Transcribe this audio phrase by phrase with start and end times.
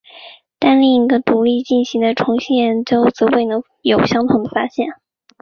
[0.57, 4.87] 但另一个独立进行的重新研究则未能有相同的发现。